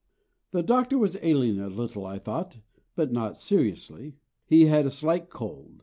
The 0.49 0.63
Doctor 0.63 0.97
was 0.97 1.15
ailing 1.21 1.59
a 1.59 1.69
little, 1.69 2.07
I 2.07 2.17
thought, 2.17 2.57
but 2.95 3.11
not 3.11 3.37
seriously. 3.37 4.15
He 4.47 4.65
had 4.65 4.87
a 4.87 4.89
slight 4.89 5.29
cold. 5.29 5.79